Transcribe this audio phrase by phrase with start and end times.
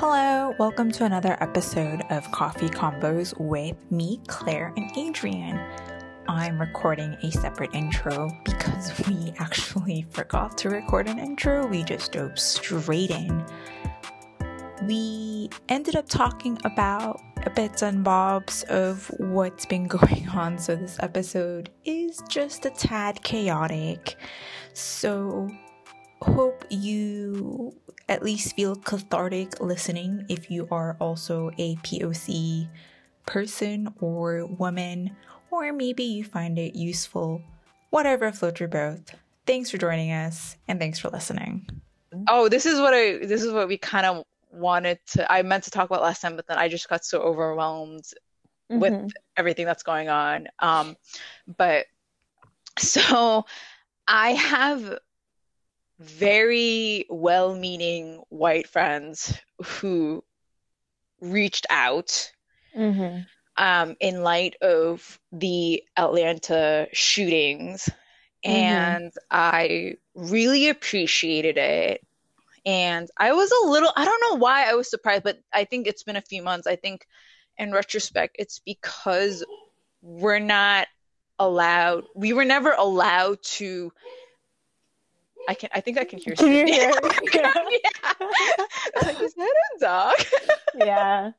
[0.00, 5.60] Hello, welcome to another episode of Coffee Combos with me, Claire, and Adrian.
[6.28, 11.66] I'm recording a separate intro because we actually forgot to record an intro.
[11.66, 13.44] We just dove straight in.
[14.84, 17.20] We ended up talking about
[17.56, 23.20] bits and bobs of what's been going on, so this episode is just a tad
[23.24, 24.14] chaotic.
[24.74, 25.50] So,
[26.22, 27.74] hope you
[28.08, 32.68] at least feel cathartic listening if you are also a POC
[33.26, 35.14] person or woman,
[35.50, 37.42] or maybe you find it useful.
[37.90, 39.12] Whatever floats your boat.
[39.46, 41.68] Thanks for joining us and thanks for listening.
[42.28, 45.64] Oh, this is what I this is what we kind of wanted to I meant
[45.64, 48.04] to talk about last time, but then I just got so overwhelmed
[48.70, 48.78] mm-hmm.
[48.78, 50.48] with everything that's going on.
[50.58, 50.96] Um
[51.56, 51.86] but
[52.78, 53.44] so
[54.06, 54.98] I have
[55.98, 60.22] very well meaning white friends who
[61.20, 62.30] reached out
[62.76, 63.20] mm-hmm.
[63.56, 67.88] um, in light of the Atlanta shootings.
[68.44, 68.50] Mm-hmm.
[68.50, 72.06] And I really appreciated it.
[72.64, 75.86] And I was a little, I don't know why I was surprised, but I think
[75.86, 76.66] it's been a few months.
[76.66, 77.06] I think
[77.56, 79.44] in retrospect, it's because
[80.02, 80.86] we're not
[81.38, 83.92] allowed, we were never allowed to
[85.48, 85.70] I can.
[85.72, 86.34] I think I can hear.
[86.34, 86.92] Can you hear?
[87.34, 87.52] yeah.
[89.02, 90.14] Like, is that a dog?
[90.74, 91.30] yeah.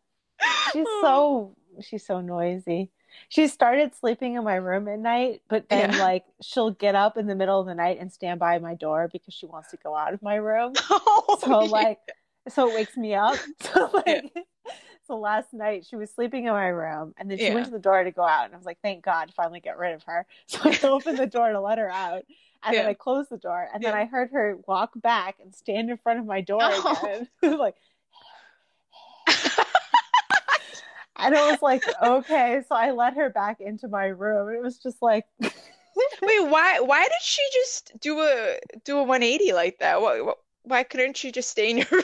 [0.72, 1.56] She's so oh.
[1.82, 2.90] she's so noisy.
[3.28, 6.00] She started sleeping in my room at night, but then yeah.
[6.00, 9.10] like she'll get up in the middle of the night and stand by my door
[9.12, 10.74] because she wants to go out of my room.
[10.90, 11.70] Oh, so yeah.
[11.70, 12.00] like
[12.48, 13.38] so it wakes me up.
[13.62, 14.42] So like yeah.
[15.06, 17.80] so last night she was sleeping in my room and then she went to the
[17.80, 20.26] door to go out and I was like, thank God, finally get rid of her.
[20.48, 22.24] So I opened the door to let her out
[22.64, 22.82] and yeah.
[22.82, 23.92] then I closed the door, and yeah.
[23.92, 27.00] then I heard her walk back and stand in front of my door oh.
[27.02, 27.28] again.
[27.58, 27.76] like,
[31.16, 32.62] and it was like, okay.
[32.68, 34.54] So I let her back into my room.
[34.54, 35.54] It was just like, wait,
[36.22, 36.80] why?
[36.82, 40.02] Why did she just do a do a 180 like that?
[40.02, 40.34] Why,
[40.64, 42.04] why couldn't she just stay in your room?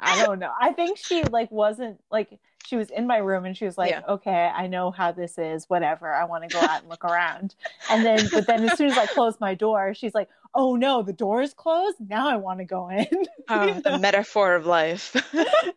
[0.00, 0.52] I don't know.
[0.60, 3.92] I think she like wasn't like she was in my room and she was like,
[3.92, 4.02] yeah.
[4.06, 6.12] okay, I know how this is, whatever.
[6.12, 7.54] I want to go out and look around.
[7.90, 11.02] And then, but then as soon as I closed my door, she's like, oh no,
[11.02, 11.96] the door is closed.
[11.98, 13.06] Now I want to go in.
[13.50, 15.16] Oh, the metaphor of life.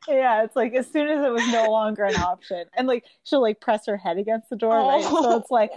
[0.09, 0.43] yeah.
[0.43, 2.65] It's like as soon as it was no longer an option.
[2.73, 4.75] And like she'll like press her head against the door.
[4.75, 4.89] Oh.
[4.89, 5.01] Right?
[5.01, 5.71] So it's like,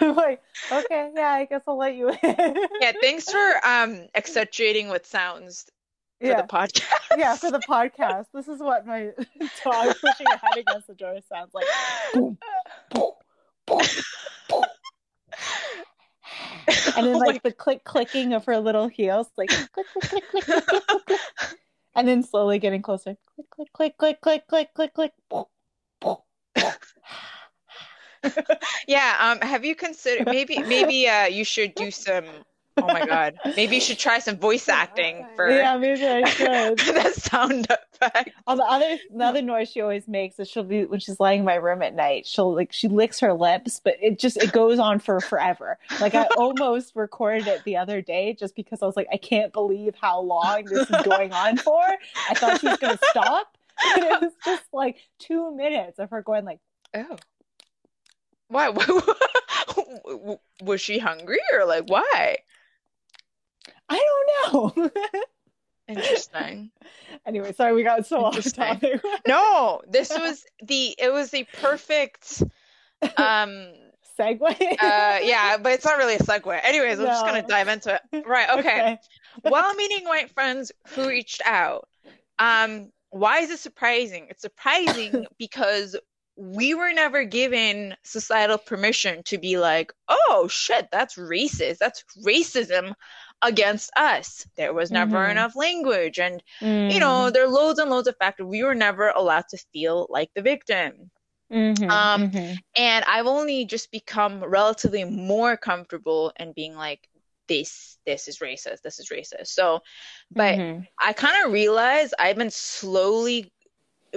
[0.00, 2.16] I'm like, okay, yeah, I guess I'll let you in.
[2.80, 5.66] yeah, thanks for um accentuating with sounds
[6.24, 6.42] for yeah.
[6.42, 6.82] the podcast.
[7.18, 8.26] yeah, for the podcast.
[8.32, 9.10] This is what my
[9.64, 11.66] dog pushing her head against the door sounds like.
[12.14, 12.38] Boom,
[12.90, 13.10] boom,
[13.66, 13.80] boom,
[14.48, 14.62] boom.
[16.96, 20.38] And then oh like the click clicking of her little heels, like click click click
[20.38, 21.20] click click click click, click.
[21.94, 23.16] and then slowly getting closer.
[23.34, 25.12] Click click click click click click click click.
[25.28, 25.44] Boom,
[26.00, 26.16] boom,
[26.54, 28.32] boom.
[28.88, 29.16] yeah.
[29.20, 29.46] Um.
[29.46, 32.24] Have you considered maybe maybe uh you should do some
[32.76, 33.34] Oh my god.
[33.56, 36.78] Maybe you should try some voice acting for Yeah, maybe I should.
[36.78, 38.30] that sound effect.
[38.48, 41.40] Oh, the other the other noise she always makes is she'll be when she's lying
[41.40, 44.50] in my room at night, she'll like she licks her lips, but it just it
[44.52, 45.78] goes on for forever.
[46.00, 49.52] Like I almost recorded it the other day just because I was like, I can't
[49.52, 51.80] believe how long this is going on for.
[52.28, 53.56] I thought she was gonna stop.
[53.96, 56.60] And it was just like two minutes of her going like,
[56.96, 57.16] Oh.
[58.48, 58.68] Why?
[60.62, 62.36] was she hungry or like why?
[63.88, 64.00] I
[64.52, 64.90] don't know.
[65.88, 66.70] Interesting.
[67.26, 69.00] anyway, sorry we got so off topic.
[69.28, 72.42] no, this was the it was the perfect
[73.18, 73.72] um
[74.18, 74.42] segue.
[74.42, 76.60] uh yeah, but it's not really a segue.
[76.64, 77.04] Anyways, no.
[77.04, 78.24] I'm just gonna dive into it.
[78.26, 78.58] Right, okay.
[78.60, 78.98] okay.
[79.44, 81.86] well meaning white friends who reached out.
[82.38, 84.26] Um, why is it surprising?
[84.30, 85.96] It's surprising because
[86.36, 91.78] we were never given societal permission to be like, oh shit, that's racist.
[91.78, 92.94] That's racism
[93.44, 94.46] against us.
[94.56, 95.32] There was never mm-hmm.
[95.32, 96.18] enough language.
[96.18, 96.90] And, mm-hmm.
[96.90, 97.32] you know, mm.
[97.32, 98.46] there are loads and loads of factors.
[98.46, 101.10] We were never allowed to feel like the victim.
[101.52, 101.90] Mm-hmm.
[101.90, 102.54] Um, mm-hmm.
[102.76, 107.08] and I've only just become relatively more comfortable in being like,
[107.46, 109.80] this this is racist this is racist so
[110.30, 110.80] but mm-hmm.
[110.98, 113.52] i kind of realized i've been slowly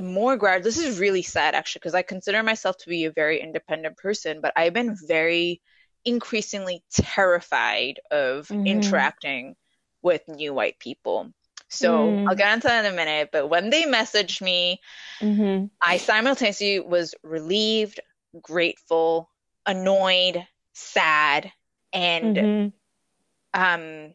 [0.01, 3.41] more grad this is really sad actually because i consider myself to be a very
[3.41, 5.61] independent person but i've been very
[6.07, 8.65] increasingly terrified of mm-hmm.
[8.65, 9.55] interacting
[10.01, 11.33] with new white people.
[11.67, 12.29] So mm.
[12.29, 13.29] I'll get into that in a minute.
[13.33, 14.79] But when they messaged me,
[15.19, 15.65] mm-hmm.
[15.81, 17.99] I simultaneously was relieved,
[18.41, 19.29] grateful,
[19.65, 21.51] annoyed, sad,
[21.91, 23.61] and mm-hmm.
[23.61, 24.13] um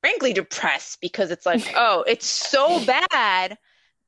[0.00, 3.58] frankly depressed because it's like, oh, it's so bad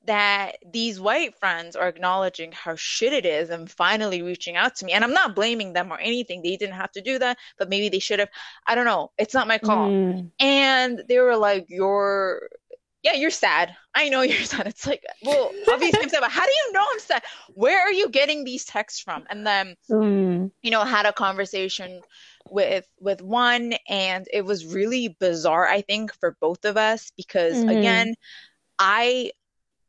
[0.07, 4.85] that these white friends are acknowledging how shit it is and finally reaching out to
[4.85, 4.93] me.
[4.93, 6.43] And I'm not blaming them or anything.
[6.43, 8.31] They didn't have to do that, but maybe they should have.
[8.67, 9.11] I don't know.
[9.19, 9.89] It's not my call.
[9.89, 10.31] Mm.
[10.41, 12.49] And they were like, You're
[13.07, 13.77] yeah, you're sad.
[13.95, 14.67] I know you're sad.
[14.67, 17.23] It's like, well, obviously I'm sad, but how do you know I'm sad?
[17.55, 19.25] Where are you getting these texts from?
[19.31, 20.51] And then, mm.
[20.63, 22.01] you know, had a conversation
[22.51, 25.69] with with one, and it was really bizarre.
[25.69, 27.79] I think for both of us because mm.
[27.79, 28.15] again,
[28.79, 29.31] I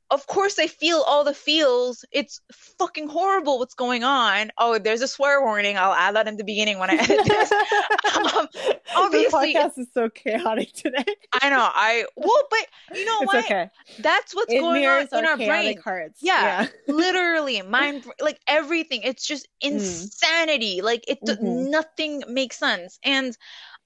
[0.09, 2.05] of course I feel all the feels.
[2.11, 4.51] It's fucking horrible what's going on.
[4.57, 5.77] Oh, there's a swear warning.
[5.77, 7.51] I'll add that in the beginning when I edit this.
[8.15, 8.47] um,
[8.95, 11.03] obviously, the podcast is so chaotic today.
[11.41, 11.69] I know.
[11.73, 13.45] I well, but you know it's what?
[13.45, 13.69] Okay.
[13.99, 15.79] That's what's it going on in our brain.
[15.81, 16.19] Hearts.
[16.21, 16.93] Yeah, yeah.
[16.93, 19.01] literally, mind like everything.
[19.03, 19.71] It's just mm.
[19.71, 20.79] insanity.
[20.79, 20.83] Mm.
[20.83, 21.69] Like it, mm-hmm.
[21.69, 22.99] nothing makes sense.
[23.03, 23.37] And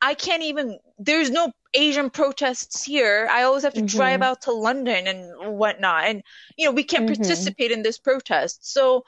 [0.01, 0.77] I can't even.
[0.99, 3.27] There's no Asian protests here.
[3.31, 3.97] I always have to mm-hmm.
[3.97, 6.23] drive out to London and whatnot, and
[6.57, 7.21] you know we can't mm-hmm.
[7.21, 8.71] participate in this protest.
[8.71, 9.05] So,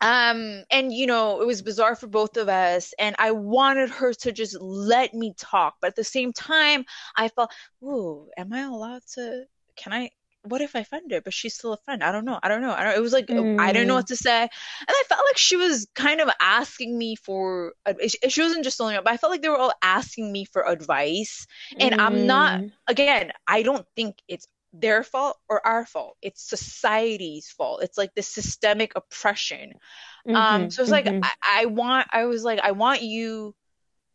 [0.00, 4.12] um, and you know it was bizarre for both of us, and I wanted her
[4.12, 6.84] to just let me talk, but at the same time,
[7.16, 7.52] I felt,
[7.82, 9.44] ooh, am I allowed to?
[9.76, 10.10] Can I?
[10.48, 11.20] What if I offend her?
[11.20, 12.02] But she's still a friend.
[12.02, 12.38] I don't know.
[12.42, 12.72] I don't know.
[12.72, 12.96] I don't.
[12.96, 13.60] It was like mm.
[13.60, 14.50] I didn't know what to say, and
[14.88, 17.72] I felt like she was kind of asking me for.
[18.28, 20.66] She wasn't just telling me, but I felt like they were all asking me for
[20.66, 21.46] advice,
[21.78, 21.98] and mm.
[21.98, 22.60] I'm not.
[22.60, 22.72] Mm.
[22.88, 26.16] Again, I don't think it's their fault or our fault.
[26.22, 27.82] It's society's fault.
[27.82, 29.74] It's like the systemic oppression.
[30.28, 30.70] Um, mm-hmm, um.
[30.70, 31.20] So it's mm-hmm.
[31.20, 32.08] like I, I want.
[32.12, 33.54] I was like I want you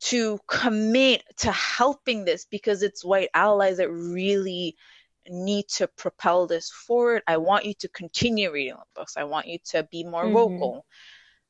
[0.01, 4.75] to commit to helping this because it's white allies that really
[5.31, 7.23] need to propel this forward.
[7.25, 9.15] I want you to continue reading the books.
[9.17, 10.33] I want you to be more mm-hmm.
[10.33, 10.85] vocal.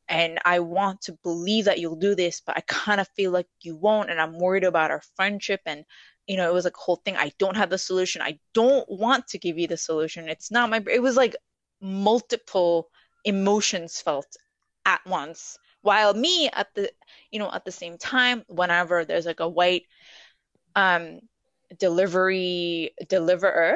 [0.08, 3.48] And I want to believe that you'll do this, but I kind of feel like
[3.62, 4.10] you won't.
[4.10, 5.62] And I'm worried about our friendship.
[5.66, 5.86] And,
[6.28, 7.16] you know, it was like a whole thing.
[7.16, 8.22] I don't have the solution.
[8.22, 10.30] I don't want to give you the solution.
[10.30, 11.36] It's not my, it was like
[11.82, 12.90] multiple
[13.24, 14.28] emotions felt
[14.86, 15.58] at once.
[15.82, 16.92] While me at the,
[17.32, 19.84] you know, at the same time, whenever there's like a white,
[20.76, 21.22] um,
[21.78, 23.76] delivery deliverer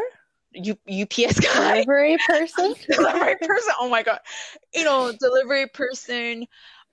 [0.55, 3.73] U, UPS guy, delivery person, delivery person.
[3.79, 4.19] Oh my god,
[4.73, 6.47] you know, delivery person.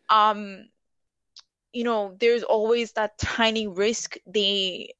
[0.08, 0.66] Um,
[1.72, 4.16] you know, there's always that tiny risk.
[4.26, 4.94] They,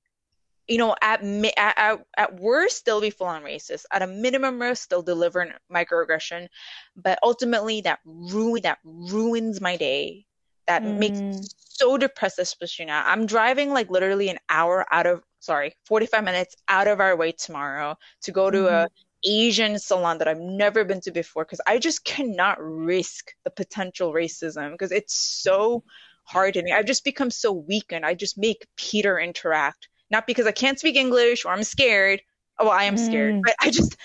[0.68, 1.22] you know, at
[1.56, 3.84] at at worst they'll be full on racist.
[3.90, 6.48] At a minimum risk, they'll deliver microaggression,
[6.96, 10.26] but ultimately that ruin that ruins my day.
[10.68, 10.98] That mm.
[10.98, 11.20] makes
[11.58, 13.02] so depressed, especially now.
[13.04, 17.32] I'm driving like literally an hour out of sorry, 45 minutes out of our way
[17.32, 18.86] tomorrow to go to mm-hmm.
[18.86, 18.88] a
[19.24, 24.12] Asian salon that I've never been to before because I just cannot risk the potential
[24.12, 25.84] racism because it's so
[26.24, 26.64] hard to.
[26.72, 28.06] I've just become so weakened.
[28.06, 32.22] I just make Peter interact, not because I can't speak English or I'm scared.
[32.58, 33.42] Oh, well, I am scared, mm.
[33.44, 33.96] but I just,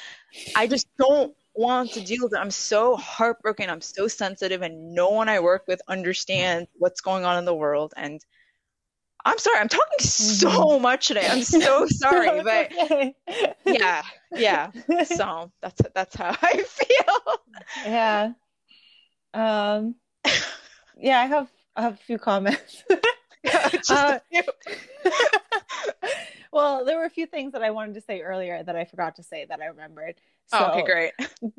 [0.56, 2.40] I just don't want to deal with it.
[2.40, 3.70] I'm so heartbroken.
[3.70, 7.56] I'm so sensitive, and no one I work with understands what's going on in the
[7.56, 7.94] world.
[7.98, 8.22] And
[9.28, 10.82] I'm sorry, I'm talking so mm-hmm.
[10.82, 11.28] much today.
[11.30, 12.72] I'm so sorry, but
[13.66, 14.02] yeah,
[14.32, 14.72] yeah.
[15.04, 17.36] So that's that's how I feel.
[17.86, 18.32] Yeah.
[19.34, 19.96] Um.
[20.98, 22.84] Yeah, I have I have a few comments.
[23.90, 24.20] uh,
[26.54, 29.18] well, there were a few things that I wanted to say earlier that I forgot
[29.18, 30.16] to say that I remembered.
[30.46, 31.12] So, oh, okay, great.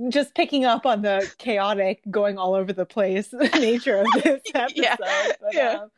[0.09, 4.73] Just picking up on the chaotic, going all over the place nature of this episode.
[4.75, 4.97] yeah.
[4.99, 5.81] But, yeah.
[5.83, 5.91] Um,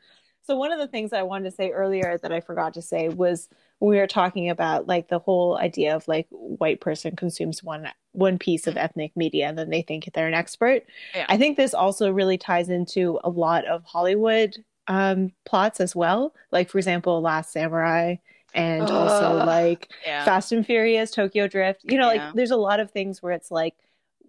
[0.51, 3.09] so one of the things I wanted to say earlier that I forgot to say
[3.09, 7.89] was we were talking about like the whole idea of like white person consumes one
[8.11, 10.83] one piece of ethnic media and then they think they're an expert.
[11.15, 11.25] Yeah.
[11.29, 14.57] I think this also really ties into a lot of Hollywood
[14.89, 16.35] um, plots as well.
[16.51, 18.17] Like for example, Last Samurai
[18.53, 20.25] and uh, also like yeah.
[20.25, 21.83] Fast and Furious, Tokyo Drift.
[21.85, 22.27] You know, yeah.
[22.27, 23.77] like there's a lot of things where it's like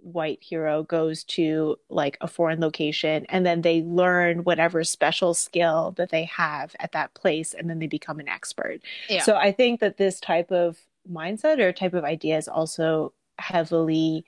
[0.01, 5.93] white hero goes to like a foreign location and then they learn whatever special skill
[5.97, 8.79] that they have at that place and then they become an expert.
[9.09, 9.21] Yeah.
[9.21, 10.77] So I think that this type of
[11.09, 14.25] mindset or type of idea is also heavily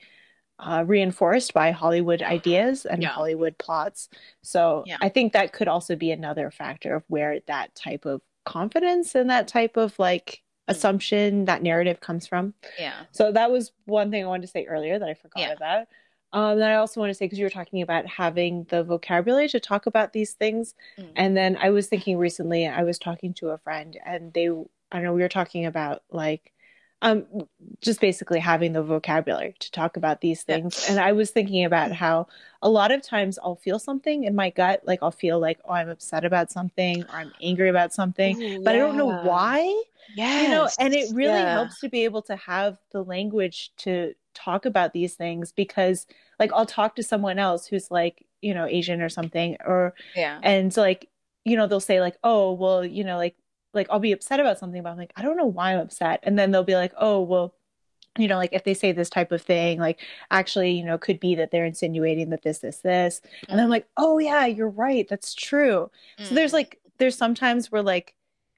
[0.59, 3.09] uh, reinforced by Hollywood ideas and yeah.
[3.09, 4.09] Hollywood plots.
[4.41, 4.97] So yeah.
[5.01, 9.29] I think that could also be another factor of where that type of confidence and
[9.29, 10.42] that type of like.
[10.67, 12.53] Assumption that narrative comes from.
[12.79, 12.93] Yeah.
[13.11, 15.53] So that was one thing I wanted to say earlier that I forgot yeah.
[15.53, 15.87] about.
[16.31, 19.47] Um, then I also want to say because you were talking about having the vocabulary
[19.49, 21.11] to talk about these things, mm.
[21.15, 24.49] and then I was thinking recently I was talking to a friend and they
[24.91, 26.51] I know we were talking about like
[27.03, 27.25] um
[27.81, 30.91] just basically having the vocabulary to talk about these things yeah.
[30.91, 32.25] and i was thinking about how
[32.61, 35.73] a lot of times i'll feel something in my gut like i'll feel like oh
[35.73, 38.81] i'm upset about something or i'm angry about something Ooh, but yeah.
[38.81, 39.83] i don't know why
[40.15, 41.53] yeah you know and it really yeah.
[41.53, 46.05] helps to be able to have the language to talk about these things because
[46.39, 50.39] like i'll talk to someone else who's like you know asian or something or yeah
[50.43, 51.09] and like
[51.45, 53.35] you know they'll say like oh well you know like
[53.73, 56.19] like I'll be upset about something, but I'm like, I don't know why I'm upset.
[56.23, 57.55] And then they'll be like, oh, well,
[58.17, 61.19] you know, like if they say this type of thing, like actually, you know, could
[61.19, 63.21] be that they're insinuating that this, this, this.
[63.45, 63.53] Mm.
[63.53, 65.07] And I'm like, oh yeah, you're right.
[65.09, 65.89] That's true.
[66.19, 66.27] Mm.
[66.27, 66.55] So there's mm.
[66.55, 68.13] like, there's sometimes where like,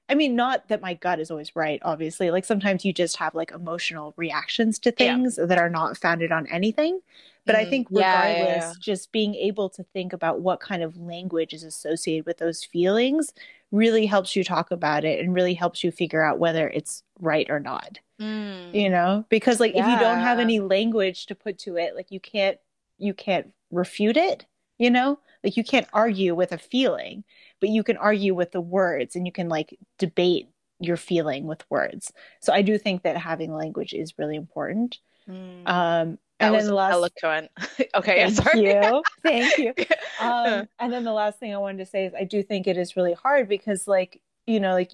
[0.08, 2.30] I mean, not that my gut is always right, obviously.
[2.30, 5.46] Like sometimes you just have like emotional reactions to things yeah.
[5.46, 7.00] that are not founded on anything.
[7.44, 10.82] But mm, I think regardless, yeah, yeah, just being able to think about what kind
[10.82, 13.32] of language is associated with those feelings
[13.72, 17.48] really helps you talk about it and really helps you figure out whether it's right
[17.50, 17.98] or not.
[18.20, 18.74] Mm.
[18.74, 22.10] You know, because like if you don't have any language to put to it, like
[22.10, 22.58] you can't
[22.98, 24.46] you can't refute it,
[24.78, 25.18] you know?
[25.44, 27.24] Like you can't argue with a feeling,
[27.60, 30.48] but you can argue with the words and you can like debate
[30.78, 32.12] your feeling with words.
[32.40, 34.98] So I do think that having language is really important.
[35.28, 35.68] Mm.
[35.68, 37.50] Um that and then the last eloquent.
[37.94, 39.74] okay, thank you, thank you.
[40.18, 42.78] Um, and then the last thing I wanted to say is I do think it
[42.78, 44.92] is really hard because, like, you know, like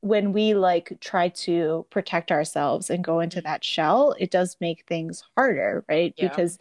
[0.00, 4.84] when we like try to protect ourselves and go into that shell, it does make
[4.86, 6.14] things harder, right?
[6.16, 6.28] Yeah.
[6.28, 6.58] Because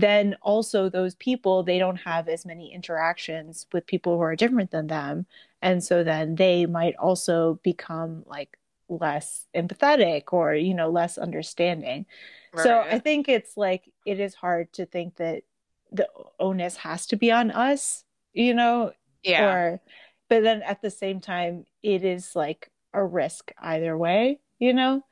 [0.00, 4.70] then also those people they don't have as many interactions with people who are different
[4.70, 5.26] than them,
[5.62, 8.56] and so then they might also become like
[8.88, 12.06] less empathetic or you know less understanding.
[12.52, 12.64] Right.
[12.64, 15.44] so i think it's like it is hard to think that
[15.92, 16.08] the
[16.40, 18.92] onus has to be on us you know
[19.22, 19.44] yeah.
[19.44, 19.80] or
[20.28, 25.02] but then at the same time it is like a risk either way you know?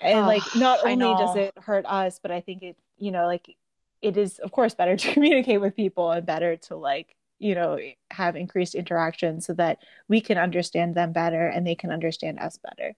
[0.00, 3.26] And oh, like not only does it hurt us but i think it you know
[3.26, 3.54] like
[4.02, 7.78] it is of course better to communicate with people and better to like you know
[8.10, 9.78] have increased interaction so that
[10.08, 12.94] we can understand them better and they can understand us better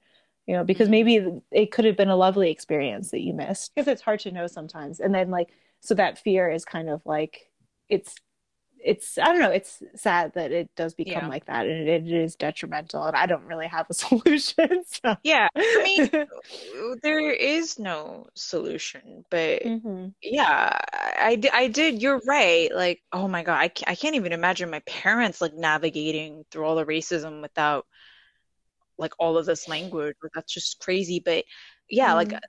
[0.46, 1.04] you know because mm-hmm.
[1.04, 4.30] maybe it could have been a lovely experience that you missed because it's hard to
[4.30, 5.48] know sometimes and then like
[5.80, 7.50] so that fear is kind of like
[7.88, 8.14] it's
[8.84, 9.50] it's I don't know.
[9.50, 11.28] It's sad that it does become yeah.
[11.28, 13.02] like that, and it, it is detrimental.
[13.04, 14.84] And I don't really have a solution.
[14.86, 15.16] So.
[15.24, 16.26] Yeah, I mean,
[17.02, 20.08] there is no solution, but mm-hmm.
[20.22, 22.02] yeah, I, I did.
[22.02, 22.72] You're right.
[22.74, 26.64] Like, oh my god, I can't, I can't even imagine my parents like navigating through
[26.64, 27.86] all the racism without
[28.98, 30.16] like all of this language.
[30.34, 31.22] That's just crazy.
[31.24, 31.44] But
[31.88, 32.32] yeah, mm-hmm.
[32.32, 32.42] like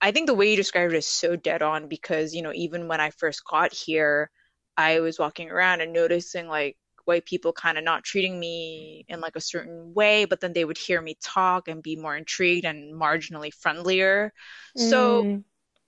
[0.00, 2.88] I think the way you described it is so dead on because you know even
[2.88, 4.30] when I first got here
[4.76, 9.20] I was walking around and noticing like white people kind of not treating me in
[9.20, 12.64] like a certain way, but then they would hear me talk and be more intrigued
[12.64, 14.32] and marginally friendlier.
[14.78, 14.90] Mm.
[14.90, 15.42] So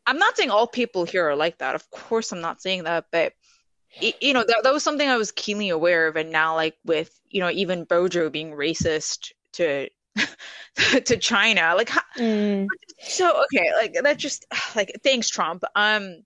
[0.06, 1.74] I'm not saying all people here are like that.
[1.74, 3.32] Of course, I'm not saying that, but
[4.00, 6.16] it, you know that, that was something I was keenly aware of.
[6.16, 9.88] And now, like with you know even Bojo being racist to
[11.04, 11.74] to China.
[11.76, 12.66] Like, mm.
[13.00, 14.46] so okay, like that just
[14.76, 15.64] like thanks Trump.
[15.74, 16.22] Um,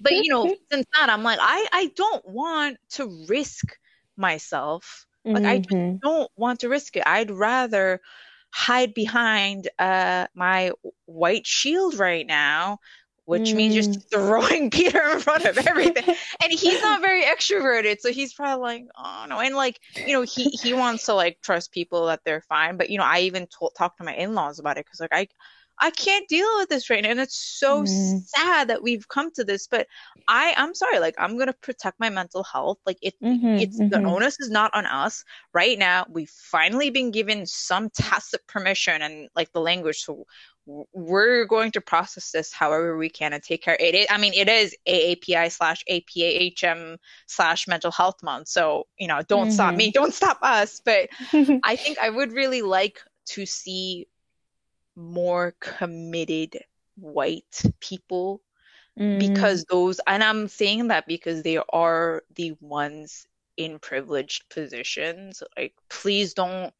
[0.00, 3.76] but you know, since that, I'm like, I I don't want to risk
[4.16, 5.06] myself.
[5.26, 5.96] Like, mm-hmm.
[5.96, 7.02] I don't want to risk it.
[7.06, 8.02] I'd rather
[8.50, 10.70] hide behind uh my
[11.06, 12.78] white shield right now
[13.26, 13.56] which mm.
[13.56, 16.14] means just throwing Peter in front of everything.
[16.42, 19.40] and he's not very extroverted, so he's probably like, oh no.
[19.40, 22.76] And like, you know, he he wants to like trust people that they're fine.
[22.76, 25.28] But you know, I even talked to my in laws about it because like I
[25.80, 28.22] I can't deal with this right now, and it's so mm.
[28.26, 29.66] sad that we've come to this.
[29.66, 29.88] But
[30.28, 32.78] I I'm sorry, like I'm gonna protect my mental health.
[32.86, 33.88] Like it mm-hmm, it's mm-hmm.
[33.88, 36.06] the onus is not on us right now.
[36.08, 40.26] We've finally been given some tacit permission and like the language, so
[40.66, 43.76] we're going to process this however we can and take care.
[43.78, 48.48] It is, I mean, it is AAPI slash APAHM slash mental health month.
[48.48, 49.54] So, you know, don't mm-hmm.
[49.54, 50.80] stop me, don't stop us.
[50.84, 51.10] But
[51.62, 54.06] I think I would really like to see
[54.96, 56.58] more committed
[56.96, 58.40] white people
[58.98, 59.18] mm.
[59.18, 65.42] because those, and I'm saying that because they are the ones in privileged positions.
[65.56, 66.72] Like, please don't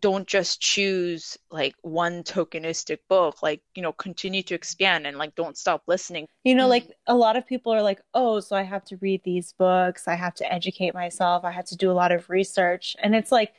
[0.00, 5.34] don't just choose like one tokenistic book like you know continue to expand and like
[5.34, 6.26] don't stop listening.
[6.44, 6.70] You know mm.
[6.70, 10.08] like a lot of people are like oh so i have to read these books.
[10.08, 11.44] I have to educate myself.
[11.44, 12.96] I have to do a lot of research.
[13.02, 13.52] And it's like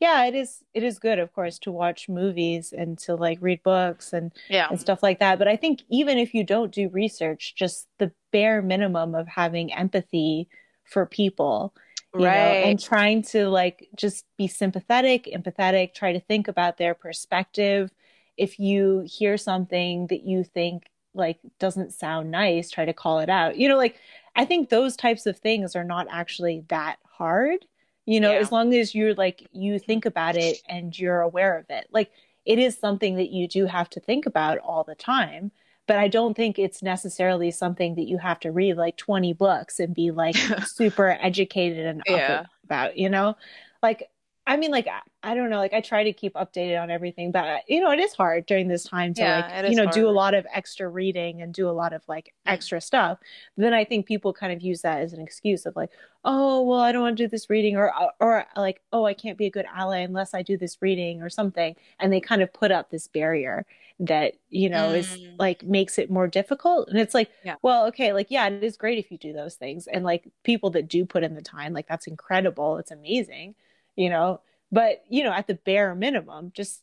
[0.00, 3.62] yeah it is it is good of course to watch movies and to like read
[3.62, 4.68] books and yeah.
[4.70, 5.38] and stuff like that.
[5.38, 9.72] But i think even if you don't do research just the bare minimum of having
[9.72, 10.48] empathy
[10.84, 11.72] for people
[12.14, 12.34] you right.
[12.34, 17.90] know, and trying to like just be sympathetic, empathetic, try to think about their perspective
[18.36, 23.28] if you hear something that you think like doesn't sound nice, try to call it
[23.28, 23.56] out.
[23.56, 23.96] You know, like
[24.34, 27.64] I think those types of things are not actually that hard.
[28.06, 28.38] You know, yeah.
[28.38, 31.86] as long as you're like you think about it and you're aware of it.
[31.92, 32.10] Like
[32.44, 35.52] it is something that you do have to think about all the time
[35.90, 39.80] but I don't think it's necessarily something that you have to read like 20 books
[39.80, 42.44] and be like super educated and yeah.
[42.62, 43.36] about, you know?
[43.82, 44.08] Like
[44.46, 44.86] I mean, like
[45.22, 47.98] I don't know, like I try to keep updated on everything, but you know, it
[47.98, 49.94] is hard during this time to yeah, like you know hard.
[49.94, 53.18] do a lot of extra reading and do a lot of like extra stuff.
[53.56, 55.90] Then I think people kind of use that as an excuse of like,
[56.24, 59.36] oh, well, I don't want to do this reading, or or like, oh, I can't
[59.36, 62.52] be a good ally unless I do this reading or something, and they kind of
[62.52, 63.66] put up this barrier
[64.00, 64.96] that you know mm.
[64.96, 67.56] is like makes it more difficult and it's like yeah.
[67.60, 70.70] well okay like yeah it is great if you do those things and like people
[70.70, 73.54] that do put in the time like that's incredible it's amazing
[73.96, 76.82] you know but you know at the bare minimum just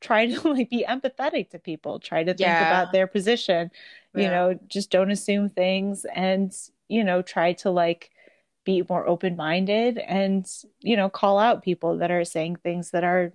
[0.00, 2.66] try to like be empathetic to people try to think yeah.
[2.66, 3.70] about their position
[4.14, 4.30] you yeah.
[4.30, 6.52] know just don't assume things and
[6.88, 8.10] you know try to like
[8.64, 10.46] be more open minded and
[10.80, 13.32] you know call out people that are saying things that are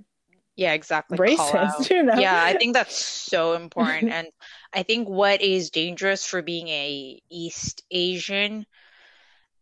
[0.55, 2.15] yeah exactly racist you know?
[2.15, 4.27] yeah i think that's so important and
[4.73, 8.65] i think what is dangerous for being a east asian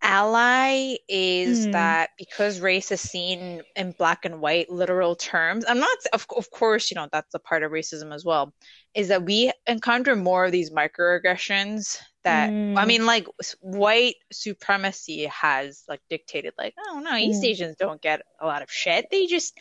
[0.04, 1.72] ally is mm.
[1.72, 6.52] that because race is seen in black and white literal terms i'm not of, of
[6.52, 8.54] course you know that's a part of racism as well
[8.94, 12.78] is that we encounter more of these microaggressions that mm.
[12.78, 13.26] i mean like
[13.62, 17.48] white supremacy has like dictated like oh no east mm.
[17.48, 19.58] asians don't get a lot of shit they just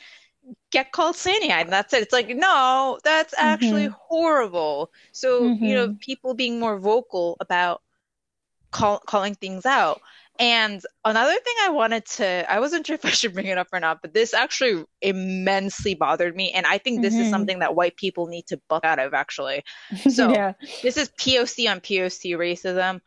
[0.72, 3.94] get called cyanide and that's it it's like no that's actually mm-hmm.
[4.08, 5.64] horrible so mm-hmm.
[5.64, 5.98] you know mm-hmm.
[5.98, 7.80] people being more vocal about
[8.72, 10.00] call, calling things out
[10.42, 13.68] and another thing i wanted to i wasn't sure if i should bring it up
[13.72, 17.22] or not but this actually immensely bothered me and i think this mm-hmm.
[17.22, 19.62] is something that white people need to buck out of actually
[20.10, 20.52] so yeah.
[20.82, 23.00] this is poc on poc racism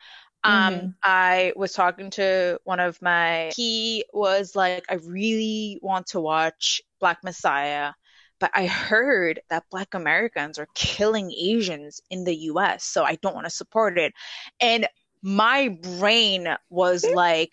[0.43, 0.87] um, mm-hmm.
[1.03, 6.83] I was talking to one of my, he was like, I really want to watch
[6.99, 7.93] Black Messiah,
[8.39, 13.33] but I heard that Black Americans are killing Asians in the US, so I don't
[13.33, 14.13] want to support it.
[14.59, 14.87] And
[15.25, 17.51] my brain was like,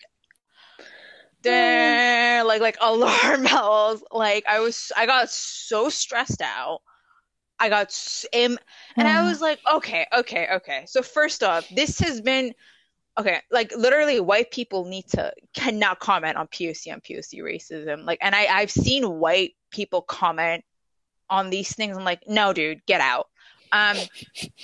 [2.45, 4.03] like like alarm bells.
[4.11, 6.81] Like i was i got so stressed out.
[7.59, 7.91] I got
[8.95, 10.83] and i was like okay okay okay.
[10.85, 12.53] So first off this has been
[13.17, 18.05] okay like literally white people need to cannot comment on poc and poc racism.
[18.05, 20.63] Like and i i've seen white people comment
[21.27, 21.97] on these things.
[21.97, 23.29] I'm like no dude get out.
[23.71, 23.97] Um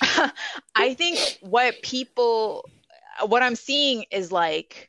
[0.76, 2.70] i think what people
[3.26, 4.88] what i'm seeing is like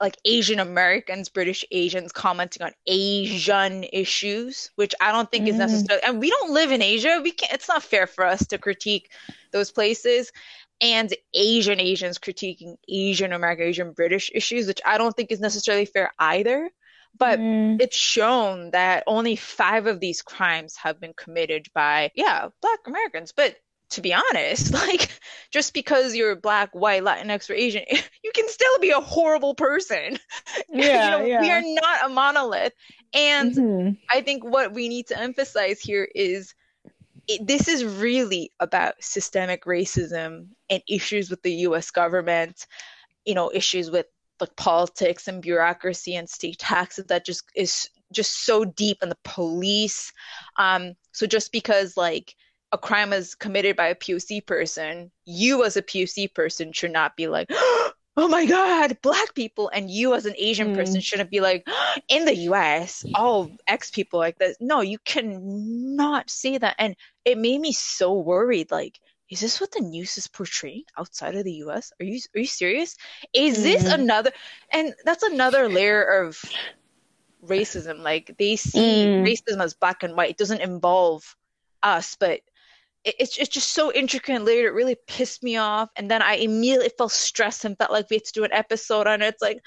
[0.00, 5.48] like asian americans british asians commenting on asian issues which i don't think mm.
[5.48, 8.46] is necessary and we don't live in asia we can't it's not fair for us
[8.46, 9.10] to critique
[9.52, 10.32] those places
[10.80, 15.86] and Asian Asians critiquing Asian American, Asian British issues, which I don't think is necessarily
[15.86, 16.70] fair either.
[17.16, 17.80] But mm.
[17.80, 23.32] it's shown that only five of these crimes have been committed by, yeah, Black Americans.
[23.32, 23.56] But
[23.90, 25.10] to be honest, like
[25.50, 27.84] just because you're Black, White, Latinx, or Asian,
[28.24, 30.18] you can still be a horrible person.
[30.68, 31.40] Yeah, you know, yeah.
[31.40, 32.72] we are not a monolith.
[33.12, 33.90] And mm-hmm.
[34.10, 36.52] I think what we need to emphasize here is
[37.28, 42.66] it, this is really about systemic racism and issues with the US government,
[43.24, 44.06] you know, issues with
[44.40, 49.18] like politics and bureaucracy and state taxes that just is just so deep in the
[49.24, 50.12] police.
[50.58, 52.34] Um, so just because like
[52.74, 57.16] a crime is committed by a POC person, you as a POC person should not
[57.16, 57.48] be like,
[58.16, 60.76] oh my god black people and you as an asian mm.
[60.76, 61.66] person shouldn't be like
[62.08, 64.56] in the us all x people like this.
[64.60, 66.74] No you cannot say that.
[66.78, 71.34] And it made me so worried like is this what the news is portraying outside
[71.34, 72.96] of the us are you are you serious?
[73.32, 73.62] Is mm.
[73.62, 74.32] this another
[74.72, 76.40] and that's another layer of
[77.46, 78.00] racism.
[78.00, 79.22] Like they see mm.
[79.22, 80.30] racism as black and white.
[80.30, 81.36] It doesn't involve
[81.84, 82.40] us but
[83.04, 84.66] it's it's just so intricate and layered.
[84.66, 88.16] It really pissed me off, and then I immediately felt stressed and felt like we
[88.16, 89.26] had to do an episode on it.
[89.26, 89.60] It's like,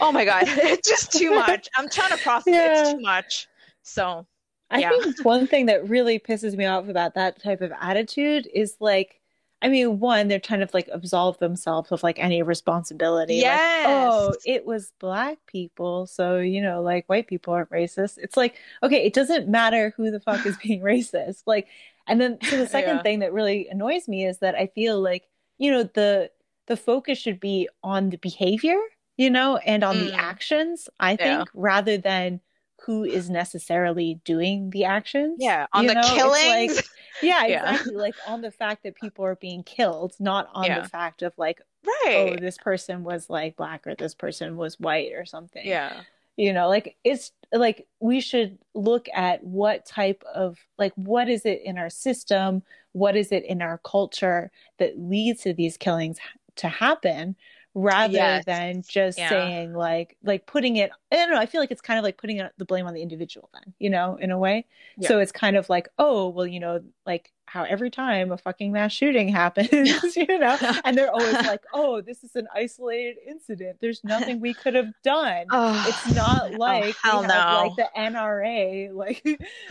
[0.00, 1.68] oh my god, it's just too much.
[1.76, 2.80] I'm trying to process yeah.
[2.80, 3.48] It's too much.
[3.82, 4.26] So,
[4.70, 4.90] I yeah.
[4.90, 9.20] think one thing that really pisses me off about that type of attitude is like,
[9.60, 13.36] I mean, one, they're trying to like absolve themselves of like any responsibility.
[13.36, 13.86] Yes.
[13.86, 18.18] Like, oh, it was black people, so you know, like white people aren't racist.
[18.18, 21.42] It's like, okay, it doesn't matter who the fuck is being racist.
[21.46, 21.66] Like
[22.06, 23.02] and then so the second yeah.
[23.02, 25.24] thing that really annoys me is that I feel like,
[25.58, 26.30] you know, the
[26.66, 28.80] the focus should be on the behavior,
[29.16, 30.06] you know, and on mm.
[30.06, 31.44] the actions, I think, yeah.
[31.54, 32.40] rather than
[32.86, 35.36] who is necessarily doing the actions.
[35.40, 36.14] Yeah, on the know?
[36.14, 36.82] killings.
[37.14, 37.92] Like, yeah, exactly.
[37.94, 38.00] Yeah.
[38.00, 40.80] Like on the fact that people are being killed, not on yeah.
[40.80, 42.32] the fact of like, right.
[42.32, 45.64] oh, this person was like black or this person was white or something.
[45.64, 46.00] Yeah.
[46.36, 51.44] You know, like it's like we should look at what type of like what is
[51.44, 56.18] it in our system, what is it in our culture that leads to these killings
[56.56, 57.36] to happen
[57.74, 58.44] rather yes.
[58.44, 59.28] than just yeah.
[59.28, 62.16] saying like like putting it I don't know I feel like it's kind of like
[62.16, 64.66] putting the blame on the individual then you know in a way
[64.96, 65.08] yeah.
[65.08, 68.72] so it's kind of like oh well you know like how every time a fucking
[68.72, 69.70] mass shooting happens,
[70.16, 73.78] you know, and they're always like, "Oh, this is an isolated incident.
[73.80, 75.46] There's nothing we could have done.
[75.50, 77.68] Oh, it's not oh, like oh, no.
[77.68, 79.24] like the NRA like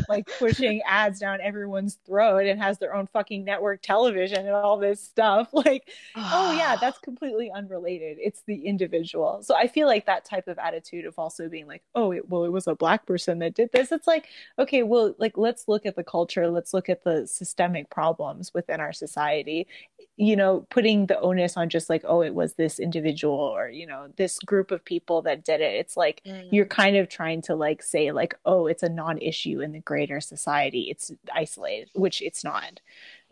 [0.10, 4.78] like pushing ads down everyone's throat and has their own fucking network television and all
[4.78, 5.50] this stuff.
[5.64, 8.18] Like, oh yeah, that's completely unrelated.
[8.20, 9.42] It's the individual.
[9.44, 12.44] So I feel like that type of attitude of also being like, "Oh, it, well,
[12.44, 14.28] it was a black person that did this." It's like,
[14.60, 16.50] okay, well, like let's look at the culture.
[16.50, 19.68] Let's look at the system systemic problems within our society.
[20.16, 23.88] You know putting the onus on just like oh it was this individual or you
[23.88, 25.76] know this group of people that did it.
[25.76, 26.48] It's like mm.
[26.52, 30.22] you're kind of trying to like say like oh it's a non-issue in the greater
[30.22, 30.88] society.
[30.90, 32.80] It's isolated which it's not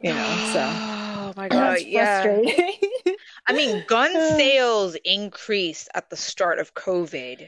[0.01, 0.97] you know so.
[1.21, 2.23] Oh my god yeah.
[3.47, 7.47] i mean gun sales increased at the start of covid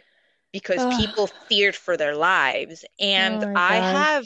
[0.54, 2.86] because people feared for their lives.
[3.00, 4.26] And oh i have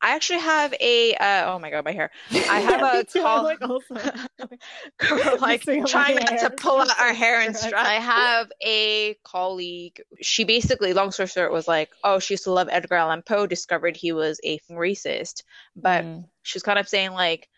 [0.00, 2.10] I actually have a uh, oh my god, my hair.
[2.30, 3.60] I have a call like,
[5.40, 7.74] like trying not to pull out our hair and strut.
[7.74, 10.00] I have a colleague.
[10.20, 13.46] She basically, long story short, was like, oh, she used to love Edgar Allan Poe.
[13.46, 15.42] Discovered he was a racist,
[15.74, 16.24] but mm.
[16.42, 17.48] she's kind of saying like,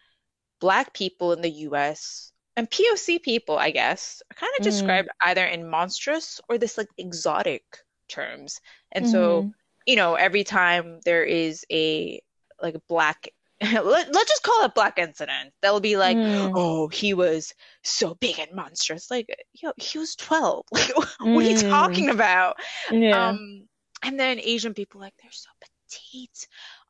[0.60, 2.32] black people in the U.S.
[2.56, 4.70] and POC people, I guess, are kind of mm.
[4.70, 7.64] described either in monstrous or this like exotic
[8.08, 8.60] terms,
[8.92, 9.10] and mm.
[9.10, 9.48] so mm-hmm.
[9.86, 12.22] you know every time there is a
[12.62, 13.28] like black
[13.72, 16.52] let, us just call it black incident they'll be like mm.
[16.54, 21.36] oh he was so big and monstrous like yo he was 12 like what mm.
[21.36, 21.68] are you hmm.
[21.68, 22.56] talking about
[22.90, 23.28] yeah.
[23.28, 23.66] um
[24.02, 26.46] and then asian people like they're so petite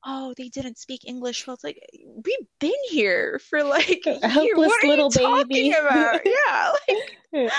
[0.07, 1.81] oh they didn't speak english well it's like
[2.25, 6.21] we've been here for like a helpless what are little you baby about?
[6.25, 6.73] yeah
[7.33, 7.51] like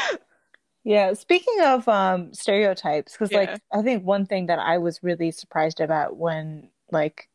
[0.86, 3.40] yeah speaking of um stereotypes because yeah.
[3.40, 7.28] like i think one thing that i was really surprised about when like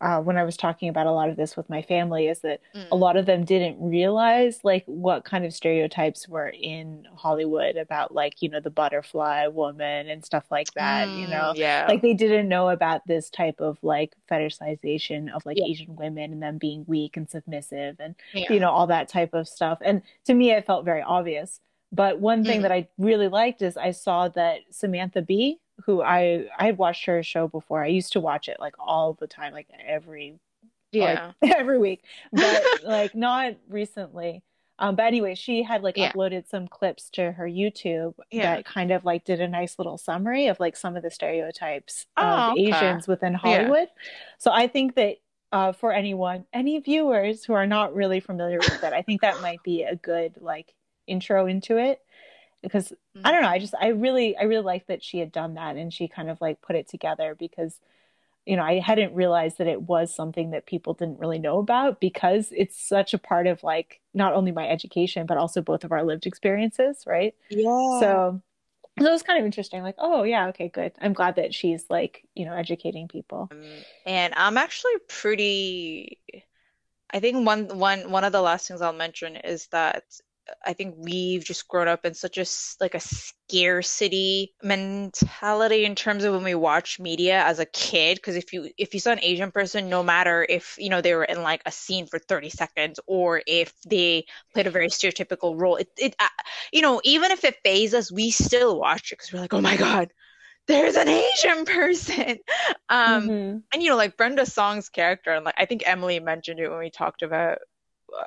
[0.00, 2.60] uh, when I was talking about a lot of this with my family is that
[2.74, 2.86] mm.
[2.92, 8.12] a lot of them didn't realize like what kind of stereotypes were in Hollywood about
[8.12, 12.02] like you know the butterfly woman and stuff like that mm, you know yeah like
[12.02, 15.64] they didn't know about this type of like fetishization of like yeah.
[15.66, 18.52] Asian women and them being weak and submissive and yeah.
[18.52, 22.20] you know all that type of stuff and to me it felt very obvious but
[22.20, 22.62] one thing mm.
[22.62, 27.06] that I really liked is I saw that Samantha Bee who I I had watched
[27.06, 27.82] her show before.
[27.82, 30.38] I used to watch it like all the time, like every
[30.92, 34.42] yeah like, every week, but like not recently.
[34.78, 36.12] Um, but anyway, she had like yeah.
[36.12, 38.56] uploaded some clips to her YouTube yeah.
[38.56, 42.06] that kind of like did a nice little summary of like some of the stereotypes
[42.18, 42.68] oh, of okay.
[42.68, 43.88] Asians within Hollywood.
[43.88, 44.10] Yeah.
[44.38, 45.16] So I think that
[45.50, 49.40] uh, for anyone, any viewers who are not really familiar with that, I think that
[49.40, 50.74] might be a good like
[51.06, 52.00] intro into it
[52.62, 53.26] because mm-hmm.
[53.26, 55.76] I don't know, I just I really I really like that she had done that
[55.76, 57.80] and she kind of like put it together because
[58.44, 62.00] you know, I hadn't realized that it was something that people didn't really know about
[62.00, 65.90] because it's such a part of like not only my education but also both of
[65.90, 67.34] our lived experiences, right?
[67.50, 67.98] Yeah.
[67.98, 68.40] So
[68.98, 71.84] so it was kind of interesting like oh yeah okay good i'm glad that she's
[71.90, 73.62] like you know educating people um,
[74.06, 76.18] and i'm actually pretty
[77.10, 80.04] i think one one one of the last things i'll mention is that
[80.64, 82.46] I think we've just grown up in such a
[82.80, 88.16] like a scarcity mentality in terms of when we watch media as a kid.
[88.16, 91.14] Because if you if you saw an Asian person, no matter if you know they
[91.14, 95.60] were in like a scene for thirty seconds or if they played a very stereotypical
[95.60, 96.28] role, it it uh,
[96.72, 99.60] you know even if it phases us, we still watch it because we're like, oh
[99.60, 100.12] my god,
[100.66, 102.38] there's an Asian person.
[102.88, 103.58] Um, mm-hmm.
[103.72, 106.78] and you know, like Brenda Song's character, and like I think Emily mentioned it when
[106.78, 107.58] we talked about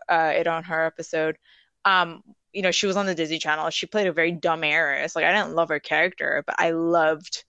[0.10, 1.38] uh, it on her episode
[1.86, 5.16] um you know she was on the disney channel she played a very dumb heiress
[5.16, 7.44] like i didn't love her character but i loved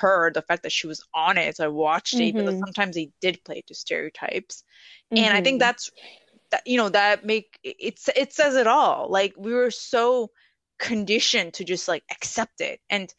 [0.00, 2.38] her the fact that she was on it i watched mm-hmm.
[2.38, 4.64] it because sometimes they did play to stereotypes
[5.12, 5.24] mm-hmm.
[5.24, 5.68] and i think mm-hmm.
[5.68, 5.90] that's
[6.50, 10.30] that you know that make it's it says it all like we were so
[10.78, 13.14] conditioned to just like accept it and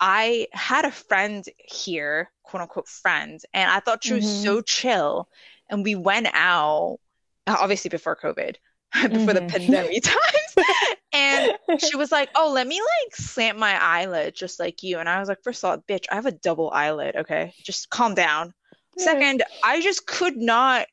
[0.00, 4.44] i had a friend here quote unquote friend and i thought she was mm-hmm.
[4.44, 5.28] so chill
[5.68, 6.98] and we went out
[7.46, 8.56] obviously before covid
[9.02, 9.26] before mm-hmm.
[9.26, 10.68] the pandemic times.
[11.12, 14.98] and she was like, Oh, let me like slant my eyelid just like you.
[14.98, 17.16] And I was like, First of all, bitch, I have a double eyelid.
[17.16, 17.52] Okay.
[17.64, 18.52] Just calm down.
[18.96, 19.04] Yeah.
[19.04, 20.86] Second, I just could not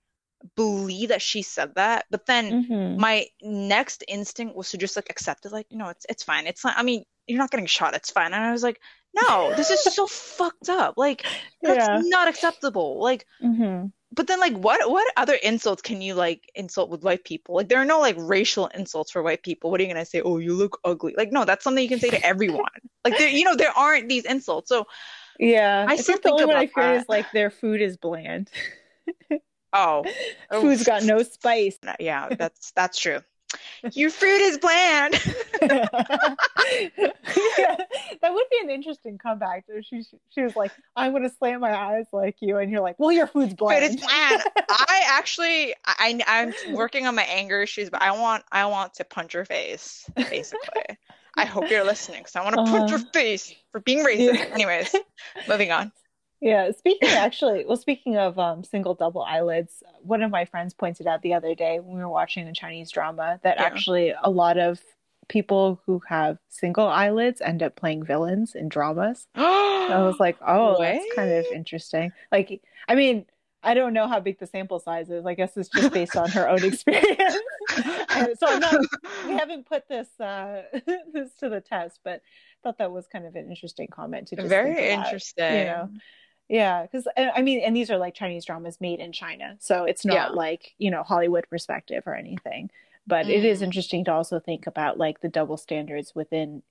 [0.56, 2.06] believe that she said that.
[2.10, 3.00] But then mm-hmm.
[3.00, 6.48] my next instinct was to just like accept it, like, you know, it's it's fine.
[6.48, 8.34] It's not I mean, you're not getting shot, it's fine.
[8.34, 8.80] And I was like,
[9.14, 10.96] No, this is so fucked up.
[10.98, 11.24] Like,
[11.62, 12.02] that's yeah.
[12.04, 13.00] not acceptable.
[13.00, 17.24] Like mm-hmm but then like what what other insults can you like insult with white
[17.24, 17.56] people?
[17.56, 19.72] Like there are no like racial insults for white people.
[19.72, 20.22] What are you gonna say?
[20.22, 21.14] Oh you look ugly.
[21.18, 22.66] Like no that's something you can say to everyone.
[23.06, 24.70] Like there you know there aren't these insults.
[24.70, 24.88] So
[25.40, 28.50] yeah i, I think the only one i fear is like their food is bland.
[29.74, 30.04] Oh
[30.52, 31.80] food's got no spice.
[31.98, 33.22] Yeah that's that's true
[33.94, 35.14] your fruit is bland.
[35.62, 35.88] yeah,
[38.22, 39.66] that would be an interesting comeback.
[39.84, 43.00] She she was like, "I'm going to slam my eyes like you," and you're like,
[43.00, 44.44] "Well, your food's bland." Bland.
[44.70, 49.04] I actually, I I'm working on my anger issues, but I want I want to
[49.04, 50.98] punch your face, basically.
[51.38, 53.10] I hope you're listening because I want to uh, punch your uh-huh.
[53.14, 54.34] face for being racist.
[54.34, 54.50] Yeah.
[54.54, 54.96] Anyways,
[55.48, 55.92] moving on.
[56.42, 61.06] Yeah, speaking actually, well, speaking of um, single double eyelids, one of my friends pointed
[61.06, 63.64] out the other day when we were watching a Chinese drama that yeah.
[63.64, 64.82] actually a lot of
[65.30, 69.28] people who have single eyelids end up playing villains in dramas.
[69.36, 70.80] I was like, oh, what?
[70.80, 72.12] that's kind of interesting.
[72.32, 73.28] Like, I mean,
[73.62, 75.24] I don't know how big the sample size is.
[75.28, 77.38] I guess it's just based on her own experience.
[78.40, 78.76] so I'm not,
[79.28, 80.64] we haven't put this uh,
[81.14, 84.38] this to the test, but I thought that was kind of an interesting comment to
[84.38, 85.56] just very interesting.
[85.60, 85.90] you know
[86.52, 90.04] yeah, because I mean, and these are like Chinese dramas made in China, so it's
[90.04, 90.28] not yeah.
[90.28, 92.70] like you know Hollywood perspective or anything.
[93.08, 93.30] But mm.
[93.30, 93.64] it is mm.
[93.64, 96.62] interesting to also think about like the double standards within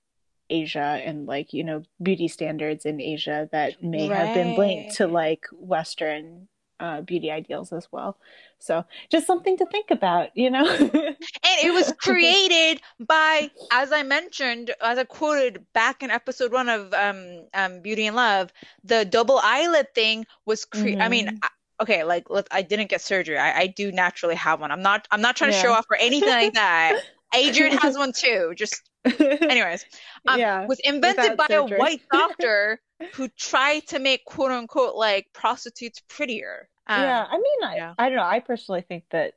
[0.51, 4.19] Asia and like you know beauty standards in Asia that may right.
[4.19, 6.47] have been linked to like Western
[6.81, 8.17] uh, beauty ideals as well.
[8.59, 10.67] So just something to think about, you know.
[10.67, 11.15] and
[11.63, 16.93] it was created by, as I mentioned, as I quoted back in episode one of
[16.93, 18.51] um, um, Beauty and Love,
[18.83, 20.65] the double eyelid thing was.
[20.65, 21.01] Cre- mm-hmm.
[21.01, 21.27] I mean.
[21.27, 21.37] Mm-hmm.
[21.43, 21.49] I,
[21.81, 23.37] okay, like let I didn't get surgery.
[23.37, 24.71] I, I do naturally have one.
[24.71, 25.61] I'm not I'm not trying yeah.
[25.61, 27.01] to show off or anything like that.
[27.33, 28.53] Adrian has one too.
[28.55, 29.85] Just anyways.
[30.27, 31.77] Um, yeah, was invented by surgery.
[31.77, 32.79] a white doctor
[33.13, 36.67] who tried to make quote unquote like prostitutes prettier.
[36.91, 37.93] Um, yeah, I mean, I, yeah.
[37.97, 38.23] I don't know.
[38.23, 39.33] I personally think that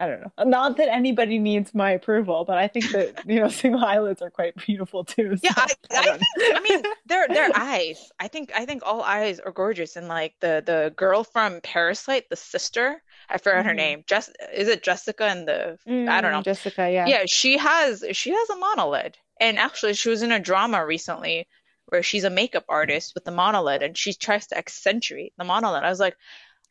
[0.00, 0.44] I don't know.
[0.44, 4.30] Not that anybody needs my approval, but I think that you know single eyelids are
[4.30, 5.36] quite beautiful too.
[5.36, 8.10] So, yeah, I, I, I, think, I mean their their eyes.
[8.18, 12.30] I think I think all eyes are gorgeous, and like the the girl from Parasite,
[12.30, 13.68] the sister, I forgot mm-hmm.
[13.68, 14.04] her name.
[14.06, 16.42] Just is it Jessica and the mm, I don't mm, know.
[16.42, 17.06] Jessica, yeah.
[17.06, 21.46] Yeah, she has she has a monolid, and actually she was in a drama recently
[21.86, 25.82] where she's a makeup artist with the monolid, and she tries to accentuate the monolid.
[25.82, 26.16] I was like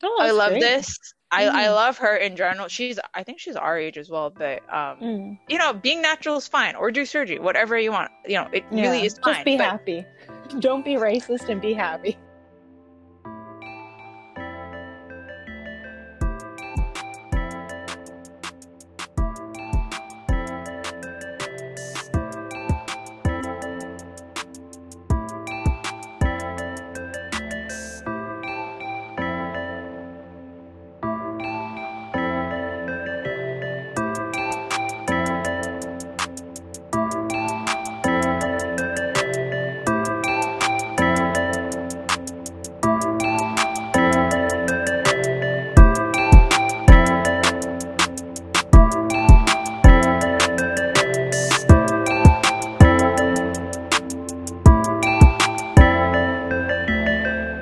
[0.03, 0.61] Oh, I love great.
[0.61, 0.97] this.
[1.31, 1.49] I, mm.
[1.49, 2.67] I love her in general.
[2.67, 5.39] She's I think she's our age as well, but um mm.
[5.47, 8.11] you know, being natural is fine or do surgery, whatever you want.
[8.25, 9.35] You know, it yeah, really is fine.
[9.35, 10.05] Just be happy.
[10.59, 12.17] Don't be racist and be happy.